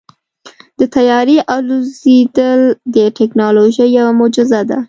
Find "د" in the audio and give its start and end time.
0.79-0.81, 2.95-2.97